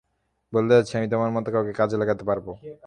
[0.53, 2.47] বলতে চাচ্ছি, আমি তোমার মতো কাউকে কাজে লাগাতে পারব।